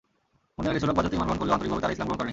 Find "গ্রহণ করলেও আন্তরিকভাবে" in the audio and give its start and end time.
1.29-1.81